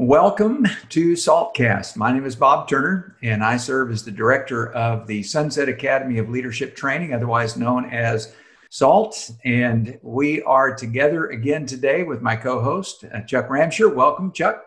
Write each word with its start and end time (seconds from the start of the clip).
Welcome 0.00 0.66
to 0.88 1.12
Saltcast. 1.12 1.94
My 1.94 2.10
name 2.10 2.24
is 2.24 2.34
Bob 2.34 2.70
Turner, 2.70 3.18
and 3.22 3.44
I 3.44 3.58
serve 3.58 3.90
as 3.90 4.02
the 4.02 4.10
director 4.10 4.72
of 4.72 5.06
the 5.06 5.22
Sunset 5.22 5.68
Academy 5.68 6.16
of 6.16 6.30
Leadership 6.30 6.74
Training, 6.74 7.12
otherwise 7.12 7.58
known 7.58 7.84
as 7.90 8.34
SALT. 8.70 9.30
And 9.44 10.00
we 10.00 10.40
are 10.44 10.74
together 10.74 11.26
again 11.26 11.66
today 11.66 12.02
with 12.02 12.22
my 12.22 12.34
co 12.34 12.62
host, 12.62 13.04
uh, 13.12 13.20
Chuck 13.20 13.48
Ramsher. 13.48 13.94
Welcome, 13.94 14.32
Chuck. 14.32 14.64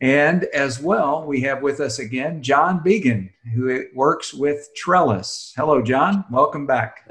And 0.00 0.46
as 0.46 0.82
well, 0.82 1.24
we 1.24 1.42
have 1.42 1.62
with 1.62 1.78
us 1.78 2.00
again 2.00 2.42
John 2.42 2.82
Began, 2.82 3.30
who 3.54 3.84
works 3.94 4.34
with 4.34 4.68
Trellis. 4.74 5.52
Hello, 5.56 5.80
John. 5.80 6.24
Welcome 6.28 6.66
back. 6.66 7.06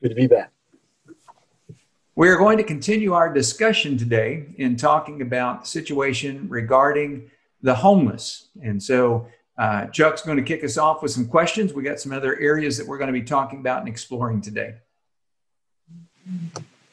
Good 0.00 0.08
to 0.08 0.14
be 0.14 0.28
back. 0.28 0.51
We're 2.14 2.36
going 2.36 2.58
to 2.58 2.64
continue 2.64 3.14
our 3.14 3.32
discussion 3.32 3.96
today 3.96 4.44
in 4.56 4.76
talking 4.76 5.22
about 5.22 5.62
the 5.62 5.66
situation 5.66 6.46
regarding 6.50 7.30
the 7.62 7.74
homeless. 7.74 8.48
And 8.62 8.82
so 8.82 9.28
uh, 9.56 9.86
Chuck's 9.86 10.20
going 10.20 10.36
to 10.36 10.42
kick 10.42 10.62
us 10.62 10.76
off 10.76 11.02
with 11.02 11.10
some 11.10 11.26
questions. 11.26 11.72
We 11.72 11.82
got 11.82 12.00
some 12.00 12.12
other 12.12 12.38
areas 12.38 12.76
that 12.76 12.86
we're 12.86 12.98
going 12.98 13.12
to 13.12 13.18
be 13.18 13.22
talking 13.24 13.60
about 13.60 13.80
and 13.80 13.88
exploring 13.88 14.42
today. 14.42 14.74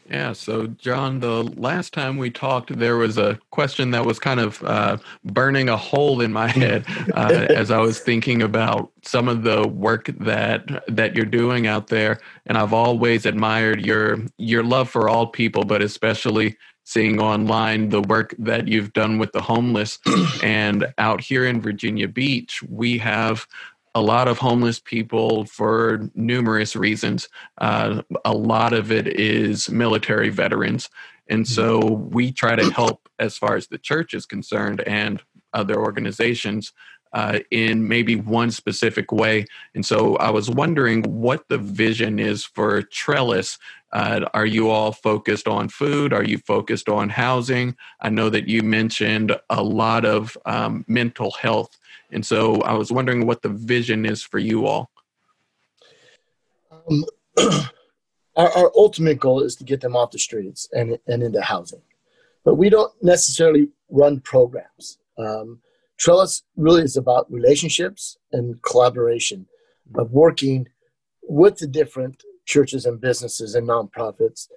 Yeah, 0.09 0.33
so 0.33 0.65
John, 0.65 1.19
the 1.19 1.43
last 1.43 1.93
time 1.93 2.17
we 2.17 2.31
talked, 2.31 2.75
there 2.75 2.97
was 2.97 3.19
a 3.19 3.39
question 3.51 3.91
that 3.91 4.05
was 4.05 4.17
kind 4.17 4.39
of 4.39 4.63
uh, 4.63 4.97
burning 5.23 5.69
a 5.69 5.77
hole 5.77 6.21
in 6.21 6.33
my 6.33 6.47
head 6.47 6.83
uh, 7.13 7.45
as 7.49 7.69
I 7.69 7.77
was 7.77 7.99
thinking 7.99 8.41
about 8.41 8.91
some 9.03 9.27
of 9.27 9.43
the 9.43 9.67
work 9.67 10.09
that 10.19 10.83
that 10.87 11.15
you're 11.15 11.25
doing 11.25 11.67
out 11.67 11.87
there, 11.87 12.19
and 12.47 12.57
I've 12.57 12.73
always 12.73 13.27
admired 13.27 13.85
your 13.85 14.17
your 14.39 14.63
love 14.63 14.89
for 14.89 15.07
all 15.07 15.27
people, 15.27 15.63
but 15.63 15.83
especially 15.83 16.57
seeing 16.85 17.21
online 17.21 17.89
the 17.89 18.01
work 18.01 18.33
that 18.39 18.67
you've 18.67 18.93
done 18.93 19.19
with 19.19 19.31
the 19.31 19.41
homeless. 19.41 19.99
and 20.43 20.91
out 20.97 21.21
here 21.21 21.45
in 21.45 21.61
Virginia 21.61 22.07
Beach, 22.07 22.63
we 22.67 22.97
have 22.97 23.45
a 23.95 24.01
lot 24.01 24.27
of 24.27 24.37
homeless 24.37 24.79
people 24.79 25.45
for 25.45 26.09
numerous 26.13 26.75
reasons. 26.75 27.27
Uh, 27.57 28.01
a 28.23 28.33
lot 28.33 28.73
of 28.73 28.91
it 28.91 29.07
is 29.07 29.69
military 29.69 30.29
veterans. 30.29 30.89
And 31.27 31.47
so 31.47 31.79
we 31.79 32.31
try 32.31 32.55
to 32.55 32.71
help 32.71 33.07
as 33.19 33.37
far 33.37 33.55
as 33.55 33.67
the 33.67 33.77
church 33.77 34.13
is 34.13 34.25
concerned 34.25 34.81
and 34.81 35.21
other 35.53 35.75
organizations 35.75 36.73
uh, 37.13 37.39
in 37.49 37.87
maybe 37.87 38.15
one 38.15 38.51
specific 38.51 39.11
way. 39.11 39.45
And 39.73 39.85
so 39.85 40.15
I 40.17 40.29
was 40.29 40.49
wondering 40.49 41.03
what 41.03 41.47
the 41.47 41.57
vision 41.57 42.19
is 42.19 42.43
for 42.43 42.83
Trellis. 42.83 43.57
Uh, 43.91 44.25
are 44.33 44.45
you 44.45 44.69
all 44.69 44.91
focused 44.91 45.47
on 45.47 45.69
food? 45.69 46.13
Are 46.13 46.23
you 46.23 46.37
focused 46.37 46.87
on 46.87 47.09
housing? 47.09 47.75
I 47.99 48.09
know 48.09 48.29
that 48.29 48.47
you 48.47 48.61
mentioned 48.61 49.35
a 49.49 49.63
lot 49.63 50.05
of 50.05 50.37
um, 50.45 50.85
mental 50.87 51.31
health 51.31 51.78
and 52.11 52.25
so 52.25 52.61
I 52.61 52.73
was 52.73 52.91
wondering 52.91 53.25
what 53.25 53.41
the 53.41 53.49
vision 53.49 54.05
is 54.05 54.23
for 54.23 54.39
you 54.39 54.65
all. 54.65 54.89
Um, 56.71 57.05
our, 58.35 58.49
our, 58.51 58.71
ultimate 58.75 59.19
goal 59.19 59.41
is 59.41 59.55
to 59.57 59.63
get 59.63 59.81
them 59.81 59.95
off 59.95 60.11
the 60.11 60.19
streets 60.19 60.67
and, 60.71 60.97
and 61.07 61.23
into 61.23 61.41
housing. 61.41 61.81
But 62.43 62.55
we 62.55 62.69
don't 62.69 62.91
necessarily 63.01 63.69
run 63.89 64.21
programs. 64.21 64.97
Um, 65.17 65.59
Trellis 65.97 66.43
really 66.55 66.83
is 66.83 66.97
about 66.97 67.31
relationships 67.31 68.17
and 68.31 68.61
collaboration 68.63 69.45
of 69.95 70.11
working 70.11 70.67
with 71.23 71.57
the 71.57 71.67
different 71.67 72.23
churches 72.45 72.85
and 72.85 73.01
businesses 73.01 73.53
and 73.55 73.67
nonprofits 73.67 74.47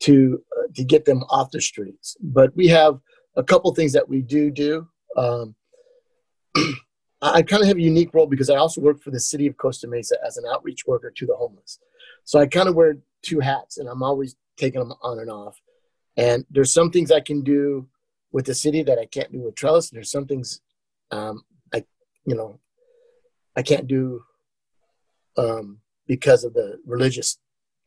to 0.00 0.42
uh, 0.56 0.68
to 0.74 0.84
get 0.84 1.04
them 1.04 1.24
off 1.28 1.50
the 1.50 1.60
streets. 1.60 2.16
But 2.20 2.54
we 2.54 2.68
have 2.68 3.00
a 3.36 3.42
couple 3.42 3.74
things 3.74 3.92
that 3.92 4.08
we 4.08 4.22
do 4.22 4.50
do. 4.50 4.88
Um, 5.16 5.54
I 7.22 7.42
kind 7.42 7.62
of 7.62 7.68
have 7.68 7.78
a 7.78 7.82
unique 7.82 8.12
role 8.12 8.26
because 8.26 8.50
I 8.50 8.56
also 8.56 8.80
work 8.80 9.00
for 9.00 9.10
the 9.10 9.20
city 9.20 9.46
of 9.46 9.56
Costa 9.56 9.88
Mesa 9.88 10.16
as 10.24 10.36
an 10.36 10.44
outreach 10.52 10.86
worker 10.86 11.10
to 11.10 11.26
the 11.26 11.34
homeless. 11.34 11.78
So 12.24 12.38
I 12.38 12.46
kind 12.46 12.68
of 12.68 12.74
wear 12.74 12.98
two 13.22 13.40
hats 13.40 13.78
and 13.78 13.88
I'm 13.88 14.02
always 14.02 14.36
taking 14.56 14.80
them 14.80 14.92
on 15.02 15.18
and 15.18 15.30
off. 15.30 15.60
And 16.16 16.44
there's 16.50 16.72
some 16.72 16.90
things 16.90 17.10
I 17.10 17.20
can 17.20 17.42
do 17.42 17.88
with 18.32 18.46
the 18.46 18.54
city 18.54 18.82
that 18.82 18.98
I 18.98 19.06
can't 19.06 19.32
do 19.32 19.40
with 19.40 19.54
Trellis. 19.54 19.90
And 19.90 19.96
there's 19.96 20.10
some 20.10 20.26
things 20.26 20.60
um, 21.10 21.42
I, 21.74 21.84
you 22.26 22.34
know, 22.34 22.60
I 23.56 23.62
can't 23.62 23.86
do 23.86 24.22
um, 25.38 25.78
because 26.06 26.44
of 26.44 26.54
the 26.54 26.78
religious 26.86 27.38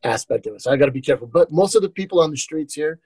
aspect 0.02 0.46
of 0.46 0.54
it. 0.54 0.62
So 0.62 0.72
I 0.72 0.76
got 0.76 0.86
to 0.86 0.92
be 0.92 1.00
careful. 1.00 1.26
But 1.26 1.52
most 1.52 1.74
of 1.74 1.82
the 1.82 1.88
people 1.88 2.20
on 2.20 2.30
the 2.30 2.36
streets 2.36 2.74
here, 2.74 3.00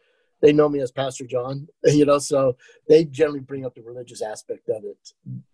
they 0.44 0.52
know 0.52 0.68
me 0.68 0.80
as 0.80 0.92
Pastor 0.92 1.24
John, 1.24 1.68
you 1.84 2.04
know, 2.04 2.18
so 2.18 2.58
they 2.86 3.06
generally 3.06 3.40
bring 3.40 3.64
up 3.64 3.74
the 3.74 3.82
religious 3.82 4.20
aspect 4.20 4.68
of 4.68 4.84
it, 4.84 5.12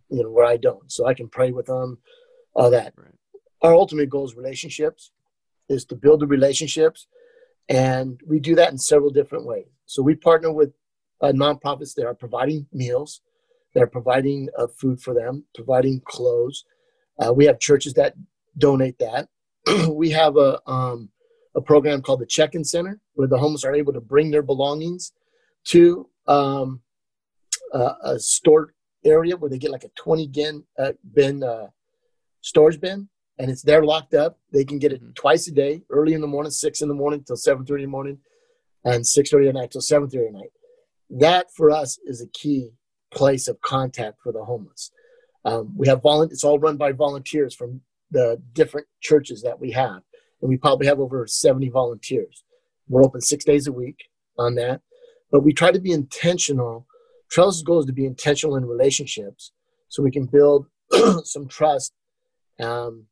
you 0.08 0.24
know, 0.24 0.30
where 0.30 0.44
I 0.44 0.56
don't. 0.56 0.90
So 0.90 1.06
I 1.06 1.14
can 1.14 1.28
pray 1.28 1.52
with 1.52 1.66
them, 1.66 1.98
all 2.54 2.70
that. 2.70 2.92
Right. 2.96 3.14
Our 3.62 3.72
ultimate 3.72 4.10
goal 4.10 4.24
is 4.24 4.34
relationships, 4.34 5.12
is 5.68 5.84
to 5.86 5.94
build 5.94 6.18
the 6.20 6.26
relationships. 6.26 7.06
And 7.68 8.20
we 8.26 8.40
do 8.40 8.56
that 8.56 8.72
in 8.72 8.78
several 8.78 9.10
different 9.10 9.46
ways. 9.46 9.68
So 9.86 10.02
we 10.02 10.16
partner 10.16 10.50
with 10.50 10.72
uh, 11.20 11.28
nonprofits 11.28 11.94
that 11.94 12.06
are 12.06 12.14
providing 12.14 12.66
meals, 12.72 13.20
that 13.74 13.84
are 13.84 13.94
providing 13.98 14.48
uh, 14.58 14.66
food 14.66 15.00
for 15.00 15.14
them, 15.14 15.44
providing 15.54 16.00
clothes. 16.04 16.64
Uh, 17.16 17.32
we 17.32 17.44
have 17.44 17.60
churches 17.60 17.94
that 17.94 18.14
donate 18.58 18.98
that. 18.98 19.28
we 19.88 20.10
have 20.10 20.36
a, 20.36 20.58
um, 20.68 21.10
a 21.60 21.62
program 21.62 22.02
called 22.02 22.20
the 22.20 22.26
Check-in 22.26 22.64
Center, 22.64 22.98
where 23.14 23.28
the 23.28 23.38
homeless 23.38 23.64
are 23.64 23.74
able 23.74 23.92
to 23.92 24.00
bring 24.00 24.30
their 24.30 24.42
belongings 24.42 25.12
to 25.66 26.08
um, 26.26 26.80
uh, 27.72 27.94
a 28.02 28.18
store 28.18 28.74
area 29.04 29.36
where 29.36 29.50
they 29.50 29.58
get 29.58 29.70
like 29.70 29.84
a 29.84 29.90
20 29.96 30.28
bin, 30.28 30.64
uh, 30.78 30.92
bin 31.14 31.42
uh, 31.42 31.68
storage 32.40 32.80
bin, 32.80 33.08
and 33.38 33.50
it's 33.50 33.62
there 33.62 33.84
locked 33.84 34.14
up. 34.14 34.38
They 34.52 34.64
can 34.64 34.78
get 34.78 34.92
it 34.92 35.02
mm-hmm. 35.02 35.12
twice 35.12 35.46
a 35.48 35.52
day, 35.52 35.82
early 35.90 36.14
in 36.14 36.20
the 36.20 36.26
morning, 36.26 36.50
six 36.50 36.82
in 36.82 36.88
the 36.88 36.94
morning 36.94 37.22
till 37.24 37.36
7:30 37.36 37.70
in 37.70 37.80
the 37.82 37.86
morning, 37.86 38.18
and 38.84 39.04
6:30 39.04 39.48
at 39.48 39.54
night 39.54 39.70
till 39.70 39.80
7:30 39.80 40.26
at 40.28 40.32
night. 40.32 40.52
That 41.10 41.52
for 41.52 41.70
us 41.70 41.98
is 42.04 42.20
a 42.22 42.28
key 42.28 42.70
place 43.12 43.48
of 43.48 43.60
contact 43.60 44.18
for 44.22 44.32
the 44.32 44.44
homeless. 44.44 44.92
Um, 45.44 45.74
we 45.76 45.88
have 45.88 46.02
volunteers. 46.02 46.36
It's 46.36 46.44
all 46.44 46.58
run 46.58 46.76
by 46.76 46.92
volunteers 46.92 47.54
from 47.54 47.80
the 48.10 48.40
different 48.52 48.86
churches 49.00 49.42
that 49.42 49.58
we 49.58 49.70
have 49.72 50.02
and 50.40 50.48
we 50.48 50.56
probably 50.56 50.86
have 50.86 51.00
over 51.00 51.26
70 51.26 51.68
volunteers. 51.68 52.44
We're 52.88 53.04
open 53.04 53.20
six 53.20 53.44
days 53.44 53.66
a 53.66 53.72
week 53.72 54.08
on 54.38 54.54
that, 54.56 54.80
but 55.30 55.44
we 55.44 55.52
try 55.52 55.70
to 55.70 55.80
be 55.80 55.92
intentional. 55.92 56.86
Trellis's 57.32 57.62
goal 57.62 57.80
is 57.80 57.86
to 57.86 57.92
be 57.92 58.06
intentional 58.06 58.56
in 58.56 58.66
relationships 58.66 59.52
so 59.88 60.02
we 60.02 60.10
can 60.10 60.26
build 60.26 60.66
some 61.24 61.46
trust 61.46 61.92
um, 62.60 63.06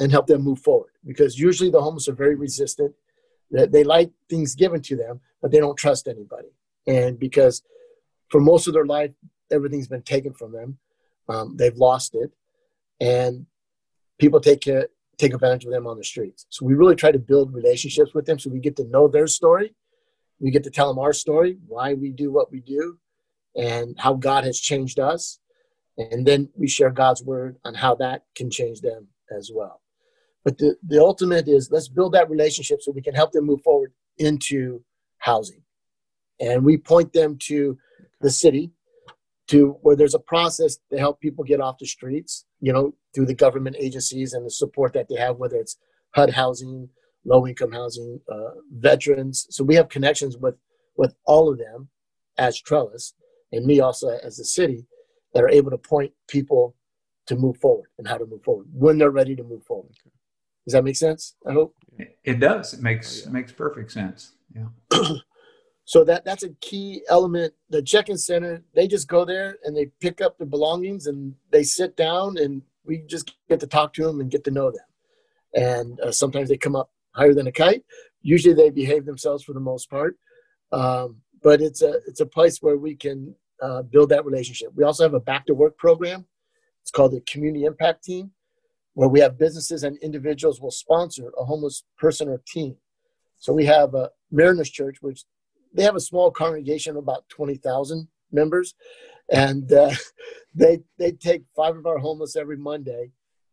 and 0.00 0.10
help 0.12 0.26
them 0.26 0.42
move 0.42 0.60
forward. 0.60 0.90
Because 1.04 1.38
usually 1.38 1.70
the 1.70 1.80
homeless 1.80 2.08
are 2.08 2.14
very 2.14 2.34
resistant. 2.34 2.94
They 3.50 3.84
like 3.84 4.10
things 4.28 4.54
given 4.54 4.82
to 4.82 4.96
them, 4.96 5.20
but 5.40 5.50
they 5.50 5.58
don't 5.58 5.76
trust 5.76 6.08
anybody. 6.08 6.48
And 6.86 7.18
because 7.18 7.62
for 8.28 8.40
most 8.40 8.66
of 8.66 8.74
their 8.74 8.86
life, 8.86 9.12
everything's 9.50 9.88
been 9.88 10.02
taken 10.02 10.32
from 10.32 10.52
them, 10.52 10.78
um, 11.28 11.56
they've 11.56 11.76
lost 11.76 12.14
it, 12.14 12.32
and 13.00 13.46
people 14.18 14.40
take 14.40 14.60
care, 14.60 14.88
take 15.18 15.34
advantage 15.34 15.64
of 15.64 15.70
them 15.70 15.86
on 15.86 15.96
the 15.96 16.04
streets. 16.04 16.46
So 16.50 16.66
we 16.66 16.74
really 16.74 16.94
try 16.94 17.10
to 17.10 17.18
build 17.18 17.54
relationships 17.54 18.12
with 18.14 18.26
them 18.26 18.38
so 18.38 18.50
we 18.50 18.60
get 18.60 18.76
to 18.76 18.84
know 18.84 19.08
their 19.08 19.26
story. 19.26 19.74
We 20.40 20.50
get 20.50 20.64
to 20.64 20.70
tell 20.70 20.88
them 20.88 20.98
our 20.98 21.12
story, 21.12 21.56
why 21.66 21.94
we 21.94 22.10
do 22.10 22.30
what 22.30 22.52
we 22.52 22.60
do, 22.60 22.98
and 23.56 23.96
how 23.98 24.14
God 24.14 24.44
has 24.44 24.60
changed 24.60 24.98
us. 24.98 25.38
And 25.96 26.26
then 26.26 26.50
we 26.54 26.68
share 26.68 26.90
God's 26.90 27.22
word 27.22 27.56
on 27.64 27.74
how 27.74 27.94
that 27.96 28.24
can 28.34 28.50
change 28.50 28.82
them 28.82 29.08
as 29.34 29.50
well. 29.52 29.80
But 30.44 30.58
the, 30.58 30.76
the 30.86 31.00
ultimate 31.00 31.48
is 31.48 31.70
let's 31.70 31.88
build 31.88 32.12
that 32.12 32.30
relationship 32.30 32.82
so 32.82 32.92
we 32.92 33.02
can 33.02 33.14
help 33.14 33.32
them 33.32 33.46
move 33.46 33.62
forward 33.62 33.92
into 34.18 34.82
housing. 35.18 35.62
And 36.38 36.64
we 36.64 36.76
point 36.76 37.14
them 37.14 37.38
to 37.44 37.78
the 38.20 38.30
city 38.30 38.72
to 39.48 39.78
where 39.82 39.96
there's 39.96 40.14
a 40.14 40.20
process 40.20 40.78
to 40.90 40.98
help 40.98 41.20
people 41.20 41.44
get 41.44 41.60
off 41.60 41.78
the 41.78 41.86
streets, 41.86 42.46
you 42.60 42.72
know, 42.72 42.94
through 43.14 43.26
the 43.26 43.34
government 43.34 43.76
agencies 43.78 44.32
and 44.32 44.44
the 44.44 44.50
support 44.50 44.92
that 44.92 45.08
they 45.08 45.16
have, 45.16 45.36
whether 45.36 45.56
it's 45.56 45.76
HUD 46.14 46.30
housing, 46.30 46.88
low 47.24 47.46
income 47.46 47.72
housing, 47.72 48.20
uh, 48.30 48.50
veterans. 48.72 49.46
So 49.50 49.64
we 49.64 49.74
have 49.76 49.88
connections 49.88 50.36
with, 50.36 50.56
with 50.96 51.14
all 51.24 51.50
of 51.50 51.58
them 51.58 51.88
as 52.38 52.60
Trellis 52.60 53.14
and 53.52 53.64
me 53.64 53.80
also 53.80 54.18
as 54.22 54.36
the 54.36 54.44
city 54.44 54.86
that 55.32 55.42
are 55.42 55.48
able 55.48 55.70
to 55.70 55.78
point 55.78 56.12
people 56.28 56.74
to 57.26 57.36
move 57.36 57.56
forward 57.58 57.88
and 57.98 58.06
how 58.06 58.18
to 58.18 58.26
move 58.26 58.42
forward 58.42 58.66
when 58.72 58.98
they're 58.98 59.10
ready 59.10 59.36
to 59.36 59.42
move 59.42 59.64
forward. 59.64 59.92
Does 60.66 60.72
that 60.72 60.84
make 60.84 60.96
sense? 60.96 61.36
I 61.48 61.52
hope 61.52 61.74
it 62.24 62.40
does. 62.40 62.74
It 62.74 62.82
makes, 62.82 63.18
oh, 63.18 63.22
yeah. 63.22 63.28
it 63.28 63.32
makes 63.32 63.52
perfect 63.52 63.92
sense. 63.92 64.32
Yeah. 64.54 64.66
So 65.86 66.02
that 66.04 66.24
that's 66.24 66.42
a 66.42 66.50
key 66.60 67.02
element. 67.08 67.54
The 67.70 67.80
check-in 67.80 68.18
center, 68.18 68.62
they 68.74 68.88
just 68.88 69.06
go 69.06 69.24
there 69.24 69.56
and 69.64 69.74
they 69.74 69.86
pick 70.00 70.20
up 70.20 70.36
their 70.36 70.46
belongings 70.46 71.06
and 71.06 71.34
they 71.52 71.62
sit 71.62 71.96
down 71.96 72.36
and 72.38 72.60
we 72.84 73.04
just 73.06 73.36
get 73.48 73.60
to 73.60 73.68
talk 73.68 73.92
to 73.94 74.02
them 74.04 74.20
and 74.20 74.30
get 74.30 74.42
to 74.44 74.50
know 74.50 74.72
them. 74.72 74.84
And 75.54 76.00
uh, 76.00 76.10
sometimes 76.10 76.48
they 76.48 76.56
come 76.56 76.74
up 76.74 76.90
higher 77.12 77.34
than 77.34 77.46
a 77.46 77.52
kite. 77.52 77.84
Usually 78.20 78.52
they 78.52 78.70
behave 78.70 79.06
themselves 79.06 79.44
for 79.44 79.52
the 79.52 79.60
most 79.60 79.88
part. 79.88 80.18
Um, 80.72 81.18
but 81.40 81.60
it's 81.60 81.82
a 81.82 82.00
it's 82.08 82.20
a 82.20 82.26
place 82.26 82.58
where 82.60 82.76
we 82.76 82.96
can 82.96 83.36
uh, 83.62 83.82
build 83.82 84.08
that 84.08 84.24
relationship. 84.24 84.72
We 84.74 84.82
also 84.82 85.04
have 85.04 85.14
a 85.14 85.20
back 85.20 85.46
to 85.46 85.54
work 85.54 85.78
program. 85.78 86.26
It's 86.82 86.90
called 86.90 87.12
the 87.12 87.20
Community 87.20 87.64
Impact 87.64 88.02
Team, 88.02 88.32
where 88.94 89.08
we 89.08 89.20
have 89.20 89.38
businesses 89.38 89.84
and 89.84 89.96
individuals 89.98 90.60
will 90.60 90.72
sponsor 90.72 91.32
a 91.38 91.44
homeless 91.44 91.84
person 91.96 92.28
or 92.28 92.42
team. 92.44 92.76
So 93.38 93.52
we 93.52 93.66
have 93.66 93.94
a 93.94 94.10
Mariners 94.32 94.70
Church, 94.70 94.96
which 95.00 95.24
they 95.76 95.82
have 95.82 95.96
a 95.96 96.00
small 96.00 96.30
congregation 96.30 96.92
of 96.92 96.96
about 96.96 97.28
20,000 97.28 98.08
members. 98.32 98.74
And 99.30 99.70
uh, 99.72 99.92
they, 100.54 100.80
they 100.98 101.12
take 101.12 101.44
five 101.54 101.76
of 101.76 101.86
our 101.86 101.98
homeless 101.98 102.36
every 102.36 102.56
Monday 102.56 103.10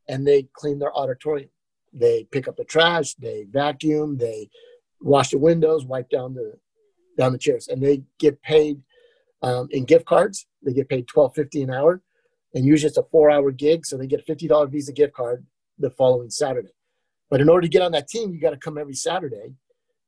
and 0.07 0.25
they 0.25 0.47
clean 0.53 0.79
their 0.79 0.95
auditorium. 0.95 1.49
They 1.93 2.27
pick 2.31 2.47
up 2.47 2.57
the 2.57 2.63
trash, 2.63 3.13
they 3.15 3.45
vacuum, 3.49 4.17
they 4.17 4.49
wash 4.99 5.29
the 5.29 5.37
windows, 5.37 5.85
wipe 5.85 6.09
down 6.09 6.33
the 6.33 6.57
down 7.15 7.31
the 7.31 7.37
chairs, 7.37 7.67
and 7.67 7.79
they 7.79 8.01
get 8.17 8.41
paid 8.41 8.81
um, 9.43 9.67
in 9.69 9.85
gift 9.85 10.05
cards. 10.05 10.47
They 10.63 10.73
get 10.73 10.89
paid 10.89 11.07
twelve 11.07 11.35
fifty 11.35 11.61
an 11.61 11.69
hour, 11.69 12.01
and 12.55 12.65
usually 12.65 12.87
it's 12.87 12.97
a 12.97 13.03
four 13.03 13.29
hour 13.29 13.51
gig, 13.51 13.85
so 13.85 13.95
they 13.95 14.07
get 14.07 14.21
a 14.21 14.23
fifty 14.23 14.47
dollar 14.47 14.65
Visa 14.65 14.91
gift 14.91 15.13
card 15.13 15.45
the 15.77 15.91
following 15.91 16.31
Saturday. 16.31 16.73
But 17.29 17.41
in 17.41 17.49
order 17.49 17.61
to 17.61 17.69
get 17.69 17.83
on 17.83 17.91
that 17.91 18.07
team, 18.07 18.33
you 18.33 18.41
got 18.41 18.51
to 18.51 18.57
come 18.57 18.79
every 18.79 18.95
Saturday 18.95 19.53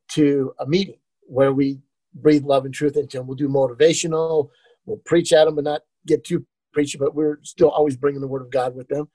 to 0.10 0.54
a 0.60 0.66
meeting 0.66 0.98
where 1.28 1.54
we 1.54 1.80
breathe 2.16 2.44
love 2.44 2.66
and 2.66 2.74
truth 2.74 2.98
into 2.98 3.18
them. 3.18 3.28
We'll 3.28 3.36
do 3.36 3.50
motivational, 3.50 4.50
we'll 4.86 5.02
preach 5.06 5.34
at 5.34 5.46
them, 5.46 5.56
but 5.56 5.64
not 5.64 5.82
get 6.08 6.24
too 6.24 6.46
preachy, 6.74 6.98
but 6.98 7.16
we're 7.16 7.40
still 7.44 7.70
always 7.70 7.96
bringing 7.98 8.22
the 8.22 8.28
word 8.28 8.42
of 8.42 8.52
God 8.52 8.76
with 8.76 8.88
them 8.88 9.08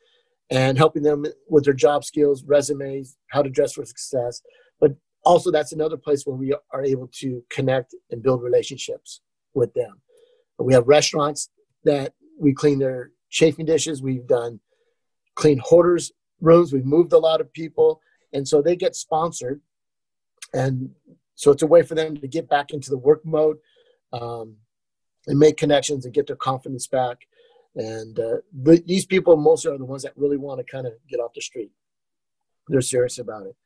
and 0.50 0.76
helping 0.76 1.02
them 1.02 1.24
with 1.48 1.64
their 1.64 1.74
job 1.74 2.04
skills, 2.04 2.44
resumes, 2.44 3.16
how 3.28 3.42
to 3.42 3.50
dress 3.50 3.72
for 3.72 3.84
success. 3.84 4.42
But 4.80 4.96
also, 5.24 5.50
that's 5.50 5.72
another 5.72 5.96
place 5.96 6.24
where 6.24 6.36
we 6.36 6.54
are 6.72 6.84
able 6.84 7.08
to 7.20 7.42
connect 7.50 7.94
and 8.10 8.22
build 8.22 8.42
relationships 8.42 9.20
with 9.54 9.72
them. 9.74 10.00
We 10.58 10.74
have 10.74 10.88
restaurants 10.88 11.50
that 11.84 12.14
we 12.38 12.52
clean 12.52 12.78
their 12.78 13.12
chafing 13.30 13.66
dishes. 13.66 14.02
We've 14.02 14.26
done 14.26 14.60
clean 15.36 15.60
hoarders 15.62 16.12
rooms. 16.40 16.72
We've 16.72 16.84
moved 16.84 17.12
a 17.12 17.18
lot 17.18 17.40
of 17.40 17.52
people. 17.52 18.00
And 18.32 18.46
so 18.46 18.60
they 18.60 18.76
get 18.76 18.96
sponsored. 18.96 19.60
And 20.52 20.90
so 21.40 21.50
it's 21.50 21.62
a 21.62 21.66
way 21.66 21.80
for 21.80 21.94
them 21.94 22.18
to 22.18 22.28
get 22.28 22.50
back 22.50 22.70
into 22.70 22.90
the 22.90 22.98
work 22.98 23.24
mode 23.24 23.56
um, 24.12 24.56
and 25.26 25.38
make 25.38 25.56
connections 25.56 26.04
and 26.04 26.12
get 26.12 26.26
their 26.26 26.36
confidence 26.36 26.86
back. 26.86 27.26
And 27.74 28.20
uh, 28.20 28.36
the, 28.52 28.82
these 28.84 29.06
people 29.06 29.38
mostly 29.38 29.72
are 29.72 29.78
the 29.78 29.86
ones 29.86 30.02
that 30.02 30.12
really 30.16 30.36
want 30.36 30.58
to 30.58 30.70
kind 30.70 30.86
of 30.86 30.92
get 31.08 31.18
off 31.18 31.32
the 31.32 31.40
street. 31.40 31.70
They're 32.68 32.82
serious 32.82 33.16
about 33.16 33.46
it. 33.46 33.56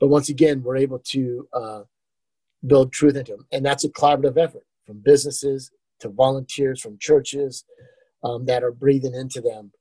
But 0.00 0.08
once 0.08 0.30
again, 0.30 0.62
we're 0.62 0.78
able 0.78 1.00
to 1.00 1.48
uh, 1.52 1.82
build 2.66 2.94
truth 2.94 3.14
into 3.14 3.32
them. 3.32 3.46
And 3.52 3.62
that's 3.62 3.84
a 3.84 3.90
collaborative 3.90 4.38
effort 4.38 4.64
from 4.86 5.02
businesses 5.04 5.70
to 6.00 6.08
volunteers 6.08 6.80
from 6.80 6.96
churches 6.98 7.66
um, 8.24 8.46
that 8.46 8.64
are 8.64 8.72
breathing 8.72 9.14
into 9.14 9.42
them 9.42 9.72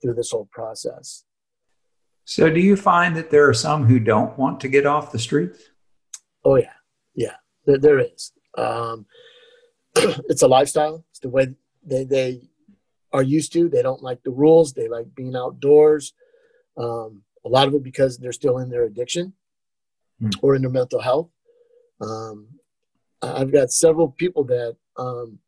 through 0.00 0.14
this 0.14 0.30
whole 0.30 0.48
process. 0.52 1.24
So, 2.24 2.48
do 2.50 2.60
you 2.60 2.76
find 2.76 3.16
that 3.16 3.30
there 3.30 3.48
are 3.48 3.54
some 3.54 3.86
who 3.86 3.98
don't 3.98 4.38
want 4.38 4.60
to 4.60 4.68
get 4.68 4.86
off 4.86 5.10
the 5.10 5.18
streets? 5.18 5.58
Oh, 6.44 6.54
yeah. 6.54 6.73
Yeah, 7.14 7.36
there, 7.66 7.78
there 7.78 7.98
is. 7.98 8.32
Um, 8.56 9.06
it's 9.96 10.42
a 10.42 10.48
lifestyle. 10.48 11.04
It's 11.10 11.20
the 11.20 11.28
way 11.28 11.48
they, 11.84 12.04
they 12.04 12.42
are 13.12 13.22
used 13.22 13.52
to. 13.52 13.68
They 13.68 13.82
don't 13.82 14.02
like 14.02 14.22
the 14.22 14.30
rules. 14.30 14.72
They 14.72 14.88
like 14.88 15.14
being 15.14 15.36
outdoors. 15.36 16.12
Um, 16.76 17.22
a 17.44 17.48
lot 17.48 17.68
of 17.68 17.74
it 17.74 17.82
because 17.82 18.18
they're 18.18 18.32
still 18.32 18.58
in 18.58 18.70
their 18.70 18.84
addiction 18.84 19.34
mm. 20.20 20.34
or 20.42 20.54
in 20.54 20.62
their 20.62 20.70
mental 20.70 21.00
health. 21.00 21.30
Um, 22.00 22.48
I've 23.22 23.52
got 23.52 23.70
several 23.70 24.10
people 24.10 24.44
that 24.44 24.76
um, 24.96 25.38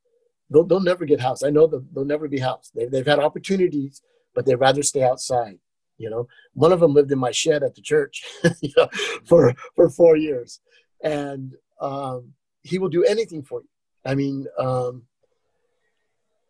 they'll, 0.51 0.65
they'll 0.65 0.81
never 0.81 1.05
get 1.05 1.21
housed. 1.21 1.45
I 1.45 1.51
know 1.51 1.67
they'll, 1.67 1.85
they'll 1.93 2.05
never 2.05 2.29
be 2.29 2.39
housed. 2.39 2.73
They've, 2.75 2.91
they've 2.91 3.07
had 3.07 3.19
opportunities, 3.19 4.03
but 4.35 4.47
they'd 4.47 4.55
rather 4.55 4.83
stay 4.83 5.03
outside. 5.03 5.59
You 5.99 6.11
know, 6.11 6.29
one 6.53 6.73
of 6.73 6.81
them 6.81 6.93
lived 6.93 7.11
in 7.11 7.19
my 7.19 7.31
shed 7.31 7.63
at 7.63 7.75
the 7.75 7.81
church 7.81 8.23
you 8.61 8.71
know, 8.77 8.89
for 9.25 9.55
for 9.75 9.89
four 9.89 10.17
years, 10.17 10.61
and 11.03 11.55
um, 11.81 12.33
he 12.63 12.79
will 12.79 12.89
do 12.89 13.05
anything 13.05 13.43
for 13.43 13.61
you. 13.61 13.69
I 14.05 14.15
mean, 14.15 14.47
um, 14.59 15.03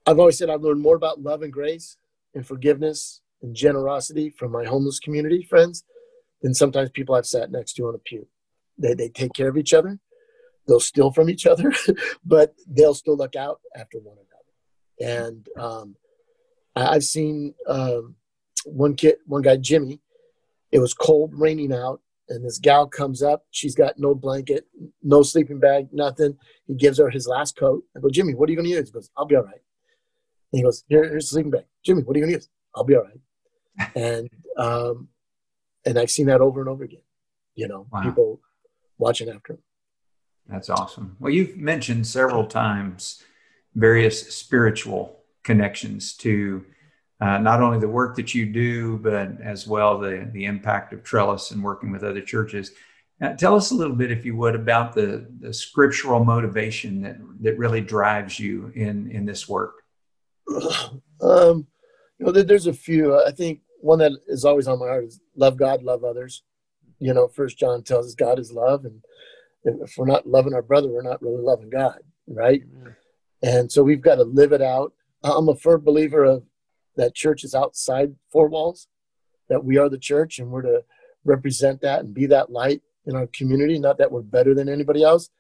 I've 0.07 0.19
always 0.19 0.39
said 0.39 0.51
I've 0.51 0.63
learned 0.63 0.83
more 0.83 0.97
about 0.97 1.23
love 1.23 1.43
and 1.43 1.53
grace 1.53 1.97
and 2.35 2.47
forgiveness 2.47 3.21
and 3.43 3.55
generosity 3.55 4.31
from 4.31 4.53
my 4.53 4.65
homeless 4.65 5.01
community 5.01 5.43
friends 5.43 5.85
than 6.43 6.55
sometimes 6.55 6.91
people 6.91 7.15
I've 7.15 7.27
sat 7.27 7.51
next 7.51 7.75
to 7.75 7.89
on 7.89 7.95
a 7.95 7.99
pew. 7.99 8.29
They, 8.79 8.95
they 8.95 9.09
take 9.09 9.33
care 9.33 9.49
of 9.49 9.57
each 9.57 9.75
other. 9.75 9.99
They'll 10.67 10.81
steal 10.81 11.13
from 11.13 11.31
each 11.31 11.47
other, 11.47 11.73
but 12.25 12.55
they'll 12.69 12.95
still 12.95 13.17
look 13.17 13.37
out 13.37 13.61
after 13.75 13.99
one 13.99 14.17
another. 14.19 15.23
And 15.23 15.49
um, 15.59 15.97
I, 16.75 16.95
have 16.95 17.05
seen 17.05 17.55
um, 17.67 18.17
one 18.65 18.95
kid, 18.95 19.17
one 19.27 19.43
guy, 19.43 19.57
Jimmy. 19.57 20.01
It 20.73 20.81
was 20.81 20.95
cold, 20.95 21.33
raining 21.35 21.73
out, 21.73 22.01
and 22.29 22.45
this 22.45 22.59
gal 22.59 22.87
comes 22.87 23.23
up. 23.23 23.45
She's 23.51 23.75
got 23.75 23.99
no 23.99 24.15
blanket, 24.15 24.67
no 25.03 25.23
sleeping 25.23 25.61
bag, 25.61 25.89
nothing. 25.93 26.37
He 26.67 26.75
gives 26.75 26.99
her 26.99 27.11
his 27.11 27.27
last 27.27 27.57
coat. 27.57 27.85
I 27.97 28.01
go, 28.01 28.11
Jimmy, 28.11 28.35
what 28.35 28.49
are 28.49 28.53
you 28.53 28.57
going 28.57 28.69
to 28.69 28.75
use? 28.75 28.89
He 28.89 28.93
goes, 28.93 29.11
I'll 29.17 29.27
be 29.27 29.37
all 29.37 29.45
right. 29.45 29.63
And 30.53 30.59
he 30.59 30.63
goes, 30.63 30.85
Here, 30.89 31.05
here's 31.05 31.25
the 31.25 31.35
sleeping 31.35 31.51
bag. 31.51 31.65
Jimmy, 31.85 32.03
what 32.03 32.17
are 32.17 32.19
you 32.19 32.25
going 32.25 32.33
to 32.33 32.39
use? 32.39 32.49
I'll 32.75 32.85
be 32.85 32.97
all 32.97 33.05
right. 33.05 33.91
and 33.95 34.31
um, 34.57 35.09
and 35.85 35.99
I've 35.99 36.11
seen 36.11 36.27
that 36.27 36.41
over 36.41 36.61
and 36.61 36.69
over 36.69 36.85
again. 36.85 37.03
You 37.55 37.69
know, 37.69 37.87
wow. 37.91 38.03
people 38.03 38.41
watching 38.99 39.29
after 39.29 39.55
him. 39.55 39.59
That's 40.49 40.71
awesome. 40.71 41.17
Well, 41.19 41.33
you've 41.33 41.57
mentioned 41.57 42.07
several 42.07 42.47
times 42.47 43.23
various 43.75 44.35
spiritual 44.35 45.21
connections 45.43 46.15
to 46.15 46.65
uh, 47.21 47.39
not 47.39 47.63
only 47.63 47.79
the 47.79 47.89
work 47.89 48.17
that 48.17 48.35
you 48.35 48.47
do, 48.47 48.99
but 48.99 49.41
as 49.41 49.67
well 49.67 49.99
the 49.99 50.29
the 50.33 50.45
impact 50.45 50.93
of 50.93 51.03
Trellis 51.03 51.51
and 51.51 51.63
working 51.63 51.91
with 51.91 52.05
other 52.05 52.21
churches. 52.21 52.73
Now, 53.21 53.33
tell 53.33 53.55
us 53.55 53.71
a 53.71 53.75
little 53.75 53.97
bit, 53.97 54.11
if 54.11 54.27
you 54.27 54.37
would, 54.37 54.55
about 54.55 54.93
the, 54.95 55.27
the 55.41 55.53
scriptural 55.53 56.23
motivation 56.23 57.01
that, 57.01 57.17
that 57.41 57.57
really 57.57 57.81
drives 57.81 58.39
you 58.39 58.71
in, 58.75 59.11
in 59.11 59.25
this 59.25 59.49
work. 59.49 59.83
Um, 61.19 61.67
you 62.19 62.27
know, 62.27 62.33
there's 62.33 62.67
a 62.67 62.75
few. 62.75 63.19
I 63.19 63.31
think 63.31 63.61
one 63.81 63.99
that 64.01 64.13
is 64.29 64.45
always 64.45 64.69
on 64.69 64.79
my 64.79 64.85
heart 64.85 65.07
is 65.07 65.19
love 65.35 65.57
God, 65.57 65.83
love 65.83 66.05
others. 66.05 66.43
You 66.99 67.15
know, 67.15 67.27
First 67.27 67.59
John 67.59 67.83
tells 67.83 68.07
us 68.07 68.15
God 68.15 68.39
is 68.39 68.53
love, 68.53 68.85
and 68.85 69.01
if 69.65 69.95
we're 69.97 70.07
not 70.07 70.27
loving 70.27 70.53
our 70.53 70.61
brother, 70.61 70.89
we're 70.89 71.01
not 71.01 71.23
really 71.23 71.43
loving 71.43 71.71
God, 71.71 72.01
right? 72.29 72.63
And 73.43 73.73
so 73.73 73.83
we've 73.83 74.03
got 74.03 74.17
to 74.17 74.25
live 74.25 74.53
it 74.53 74.61
out. 74.61 74.93
I'm 75.23 75.49
a 75.49 75.57
firm 75.57 75.83
believer 75.83 76.25
of 76.25 76.43
that 76.97 77.15
church 77.15 77.45
is 77.45 77.55
outside 77.55 78.15
four 78.33 78.49
walls, 78.49 78.89
that 79.49 79.65
we 79.65 79.79
are 79.79 79.89
the 79.89 79.99
church, 79.99 80.39
and 80.39 80.51
we're 80.51 80.63
to 80.63 80.83
represent 81.25 81.81
that 81.83 82.01
and 82.01 82.15
be 82.15 82.27
that 82.27 82.51
light 82.51 82.83
in 83.05 83.15
our 83.15 83.27
community. 83.29 83.79
Not 83.79 83.99
that 83.99 84.13
we're 84.13 84.23
better 84.23 84.55
than 84.55 84.69
anybody 84.69 85.03
else, 85.03 85.31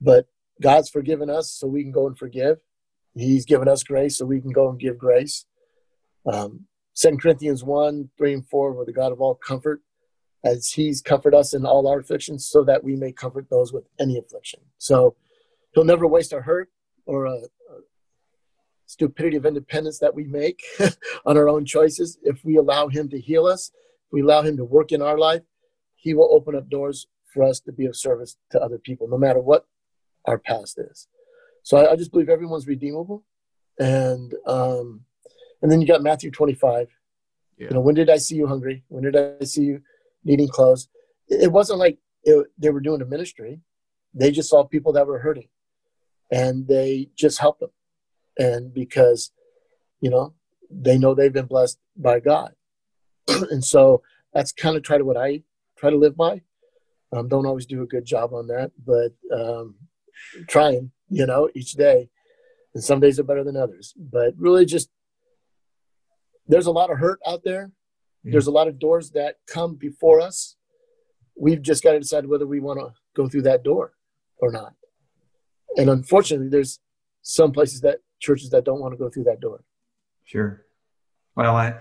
but 0.00 0.26
God's 0.60 0.90
forgiven 0.90 1.30
us, 1.30 1.50
so 1.50 1.66
we 1.66 1.82
can 1.82 1.92
go 1.92 2.06
and 2.06 2.18
forgive. 2.18 2.58
He's 3.14 3.44
given 3.44 3.68
us 3.68 3.82
grace, 3.82 4.18
so 4.18 4.26
we 4.26 4.40
can 4.40 4.52
go 4.52 4.68
and 4.68 4.78
give 4.78 4.98
grace. 4.98 5.46
Um, 6.30 6.66
2 6.96 7.16
Corinthians 7.16 7.64
1, 7.64 8.10
3 8.16 8.32
and 8.34 8.46
4, 8.46 8.72
where 8.72 8.84
the 8.84 8.92
God 8.92 9.12
of 9.12 9.20
all 9.20 9.34
comfort, 9.34 9.80
as 10.44 10.72
he's 10.72 11.00
comforted 11.00 11.38
us 11.38 11.54
in 11.54 11.64
all 11.64 11.88
our 11.88 12.00
afflictions, 12.00 12.46
so 12.46 12.62
that 12.64 12.84
we 12.84 12.94
may 12.96 13.12
comfort 13.12 13.48
those 13.50 13.72
with 13.72 13.84
any 13.98 14.18
affliction. 14.18 14.60
So 14.78 15.16
he'll 15.74 15.84
never 15.84 16.06
waste 16.06 16.32
a 16.32 16.40
hurt 16.40 16.70
or 17.06 17.26
a, 17.26 17.34
a 17.34 17.48
stupidity 18.90 19.36
of 19.36 19.46
independence 19.46 20.00
that 20.00 20.14
we 20.14 20.24
make 20.24 20.64
on 21.24 21.36
our 21.36 21.48
own 21.48 21.64
choices. 21.64 22.18
If 22.24 22.44
we 22.44 22.56
allow 22.56 22.88
him 22.88 23.08
to 23.10 23.20
heal 23.20 23.46
us, 23.46 23.70
if 24.06 24.12
we 24.12 24.22
allow 24.22 24.42
him 24.42 24.56
to 24.56 24.64
work 24.64 24.90
in 24.90 25.00
our 25.00 25.16
life, 25.16 25.42
he 25.94 26.12
will 26.12 26.28
open 26.32 26.56
up 26.56 26.68
doors 26.68 27.06
for 27.32 27.44
us 27.44 27.60
to 27.60 27.72
be 27.72 27.86
of 27.86 27.94
service 27.94 28.36
to 28.50 28.60
other 28.60 28.78
people, 28.78 29.06
no 29.06 29.16
matter 29.16 29.38
what 29.38 29.66
our 30.24 30.38
past 30.38 30.76
is. 30.78 31.06
So 31.62 31.76
I, 31.76 31.92
I 31.92 31.96
just 31.96 32.10
believe 32.10 32.28
everyone's 32.28 32.66
redeemable. 32.66 33.24
And 33.78 34.34
um, 34.46 35.02
and 35.62 35.70
then 35.70 35.80
you 35.80 35.86
got 35.86 36.02
Matthew 36.02 36.32
25. 36.32 36.88
Yeah. 37.58 37.68
You 37.68 37.74
know, 37.74 37.80
when 37.80 37.94
did 37.94 38.10
I 38.10 38.16
see 38.16 38.34
you 38.34 38.48
hungry? 38.48 38.82
When 38.88 39.04
did 39.04 39.16
I 39.16 39.44
see 39.44 39.62
you 39.62 39.82
needing 40.24 40.48
clothes? 40.48 40.88
It 41.28 41.52
wasn't 41.52 41.78
like 41.78 41.98
it, 42.24 42.46
they 42.58 42.70
were 42.70 42.80
doing 42.80 43.02
a 43.02 43.06
ministry. 43.06 43.60
They 44.14 44.32
just 44.32 44.50
saw 44.50 44.64
people 44.64 44.92
that 44.94 45.06
were 45.06 45.20
hurting 45.20 45.48
and 46.32 46.66
they 46.66 47.10
just 47.14 47.38
helped 47.38 47.60
them. 47.60 47.70
And 48.40 48.72
because, 48.72 49.32
you 50.00 50.08
know, 50.08 50.32
they 50.70 50.96
know 50.96 51.14
they've 51.14 51.32
been 51.32 51.46
blessed 51.46 51.78
by 51.96 52.20
God. 52.20 52.54
and 53.28 53.62
so 53.62 54.02
that's 54.32 54.50
kind 54.50 54.76
of 54.76 54.82
try 54.82 54.96
to 54.96 55.04
what 55.04 55.18
I 55.18 55.42
try 55.76 55.90
to 55.90 55.96
live 55.96 56.16
by. 56.16 56.40
Um, 57.12 57.28
don't 57.28 57.46
always 57.46 57.66
do 57.66 57.82
a 57.82 57.86
good 57.86 58.06
job 58.06 58.32
on 58.32 58.46
that, 58.46 58.70
but 58.84 59.12
um, 59.36 59.74
trying, 60.48 60.90
you 61.10 61.26
know, 61.26 61.50
each 61.54 61.72
day. 61.72 62.08
And 62.74 62.82
some 62.82 63.00
days 63.00 63.18
are 63.18 63.24
better 63.24 63.44
than 63.44 63.56
others. 63.56 63.92
But 63.96 64.34
really 64.38 64.64
just 64.64 64.88
there's 66.46 66.66
a 66.66 66.72
lot 66.72 66.90
of 66.90 66.98
hurt 66.98 67.20
out 67.26 67.42
there. 67.44 67.70
Yeah. 68.24 68.32
There's 68.32 68.46
a 68.46 68.52
lot 68.52 68.68
of 68.68 68.78
doors 68.78 69.10
that 69.10 69.36
come 69.46 69.74
before 69.74 70.20
us. 70.20 70.56
We've 71.36 71.62
just 71.62 71.82
got 71.82 71.92
to 71.92 72.00
decide 72.00 72.26
whether 72.26 72.46
we 72.46 72.60
want 72.60 72.80
to 72.80 72.92
go 73.14 73.28
through 73.28 73.42
that 73.42 73.64
door 73.64 73.92
or 74.38 74.50
not. 74.50 74.74
And 75.76 75.90
unfortunately, 75.90 76.48
there's 76.48 76.80
some 77.22 77.52
places 77.52 77.80
that 77.82 78.00
churches 78.20 78.50
that 78.50 78.64
don't 78.64 78.80
want 78.80 78.92
to 78.92 78.98
go 78.98 79.08
through 79.08 79.24
that 79.24 79.40
door. 79.40 79.64
Sure. 80.24 80.64
Well, 81.34 81.56
I, 81.56 81.74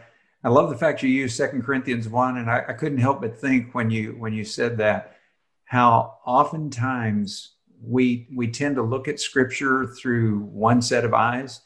I 0.43 0.49
love 0.49 0.69
the 0.69 0.77
fact 0.77 1.03
you 1.03 1.09
use 1.09 1.35
Second 1.35 1.63
Corinthians 1.63 2.07
one, 2.07 2.37
and 2.37 2.49
I, 2.49 2.63
I 2.69 2.73
couldn't 2.73 2.97
help 2.99 3.21
but 3.21 3.37
think 3.37 3.75
when 3.75 3.91
you 3.91 4.15
when 4.17 4.33
you 4.33 4.43
said 4.43 4.77
that 4.77 5.17
how 5.65 6.17
oftentimes 6.25 7.51
we 7.81 8.27
we 8.33 8.47
tend 8.47 8.75
to 8.77 8.81
look 8.81 9.07
at 9.07 9.19
Scripture 9.19 9.85
through 9.85 10.39
one 10.39 10.81
set 10.81 11.05
of 11.05 11.13
eyes, 11.13 11.61